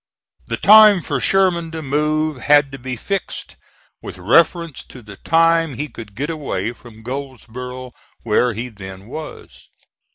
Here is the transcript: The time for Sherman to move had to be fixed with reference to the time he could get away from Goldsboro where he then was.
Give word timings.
The 0.47 0.57
time 0.57 1.03
for 1.03 1.19
Sherman 1.19 1.69
to 1.73 1.83
move 1.83 2.41
had 2.41 2.71
to 2.71 2.79
be 2.79 2.95
fixed 2.95 3.55
with 4.01 4.17
reference 4.17 4.83
to 4.85 5.03
the 5.03 5.17
time 5.17 5.75
he 5.75 5.89
could 5.89 6.15
get 6.15 6.31
away 6.31 6.73
from 6.73 7.03
Goldsboro 7.03 7.91
where 8.23 8.53
he 8.55 8.67
then 8.69 9.05
was. 9.05 9.69